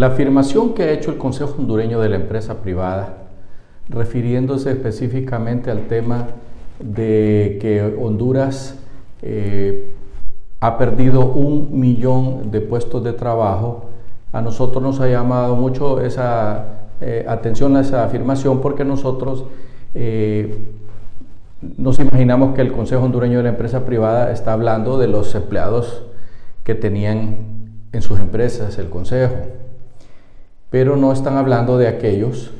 [0.00, 3.18] La afirmación que ha hecho el Consejo Hondureño de la Empresa Privada,
[3.90, 6.28] refiriéndose específicamente al tema
[6.78, 8.78] de que Honduras
[9.20, 9.92] eh,
[10.58, 13.90] ha perdido un millón de puestos de trabajo,
[14.32, 16.64] a nosotros nos ha llamado mucho esa
[17.02, 19.44] eh, atención a esa afirmación porque nosotros
[19.94, 20.64] eh,
[21.76, 26.04] nos imaginamos que el Consejo Hondureño de la Empresa Privada está hablando de los empleados
[26.64, 27.36] que tenían
[27.92, 29.34] en sus empresas el Consejo,
[30.70, 32.52] pero no están hablando de aquellos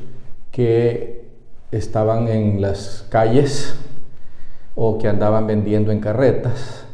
[0.51, 1.25] que
[1.71, 3.77] estaban en las calles
[4.75, 6.85] o que andaban vendiendo en carretas,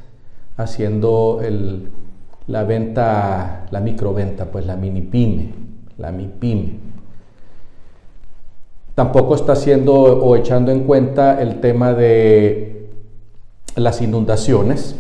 [0.57, 1.41] haciendo
[2.47, 5.55] la venta, la microventa, pues la mini pyme,
[5.97, 6.79] la mi pyme.
[8.95, 12.89] Tampoco está haciendo o echando en cuenta el tema de
[13.75, 14.97] las inundaciones,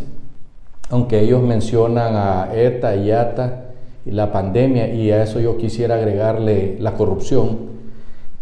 [0.91, 3.67] aunque ellos mencionan a ETA y ATA
[4.06, 7.76] la pandemia, y a eso yo quisiera agregarle la corrupción,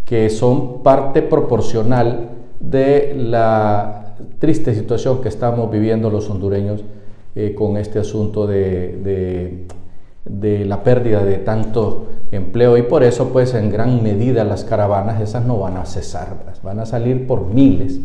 [0.04, 6.84] que son parte proporcional de la triste situación que estamos viviendo los hondureños
[7.34, 9.66] eh, con este asunto de
[10.24, 12.76] de la pérdida de tanto empleo.
[12.76, 16.80] Y por eso pues en gran medida las caravanas esas no van a cesar, van
[16.80, 18.00] a salir por miles.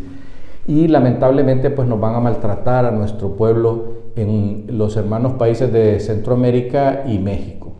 [0.66, 6.00] Y lamentablemente pues nos van a maltratar a nuestro pueblo en los hermanos países de
[6.00, 7.72] Centroamérica y México.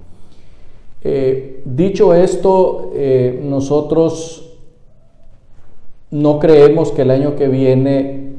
[1.03, 4.59] Eh, dicho esto, eh, nosotros
[6.11, 8.31] no creemos que el año que viene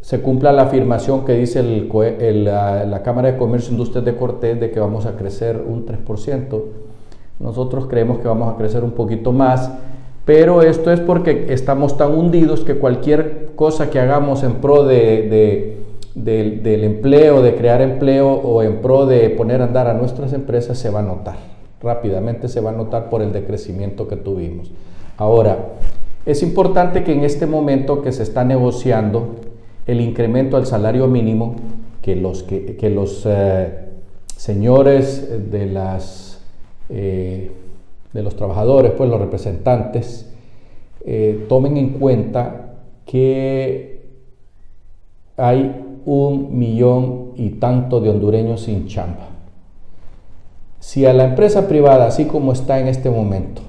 [0.00, 4.70] se cumpla la afirmación que dice la, Cámara de Comercio e Industrias de Cortés de
[4.70, 6.62] que vamos a crecer un 3%.
[7.40, 9.72] Nosotros creemos que vamos a crecer un poquito más,
[10.26, 15.78] pero esto es porque estamos tan hundidos que cualquier cosa que hagamos en pro de,
[16.14, 20.78] del empleo, de crear empleo o en pro de poner a andar a nuestras empresas
[20.78, 21.36] se va a notar.
[21.82, 24.70] Rápidamente se va a notar por el decrecimiento que tuvimos.
[25.16, 25.74] Ahora,
[26.24, 29.36] es importante que en este momento que se está negociando
[29.86, 31.56] el incremento al salario mínimo
[32.00, 33.78] que los, que, los eh,
[34.36, 36.40] señores de, las,
[36.88, 37.50] eh,
[38.12, 40.30] de los trabajadores, pues los representantes,
[41.04, 44.02] eh, tomen en cuenta que
[45.36, 49.28] hay un millón y tanto de hondureños sin chamba.
[50.80, 53.62] Si a la empresa privada, así como está en este momento,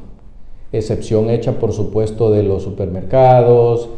[0.73, 3.89] excepción hecha por supuesto de los supermercados,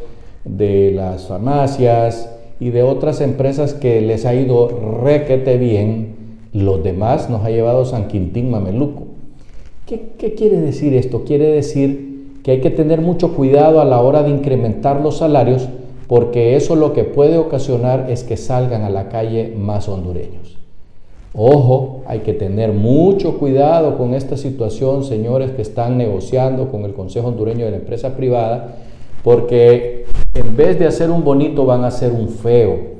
[0.45, 4.69] de las farmacias y de otras empresas que les ha ido
[5.03, 6.15] requete bien,
[6.53, 9.03] los demás nos ha llevado San Quintín Mameluco.
[9.85, 11.23] ¿Qué, ¿Qué, quiere decir esto?
[11.23, 15.69] Quiere decir que hay que tener mucho cuidado a la hora de incrementar los salarios
[16.07, 20.57] porque eso lo que puede ocasionar es que salgan a la calle más hondureños.
[21.33, 26.93] Ojo, hay que tener mucho cuidado con esta situación, señores que están negociando con el
[26.93, 28.75] Consejo Hondureño de la Empresa Privada,
[29.23, 32.97] porque en vez de hacer un bonito van a hacer un feo.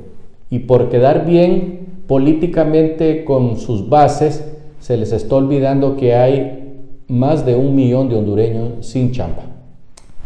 [0.50, 4.44] Y por quedar bien políticamente con sus bases,
[4.80, 9.44] se les está olvidando que hay más de un millón de hondureños sin chamba.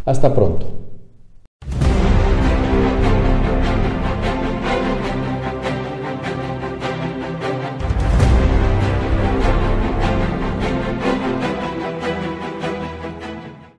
[0.04, 0.66] Hasta pronto.